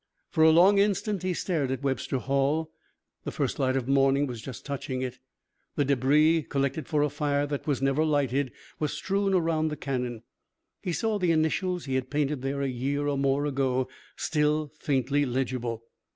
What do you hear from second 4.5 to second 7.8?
touching it. The débris collected for a fire that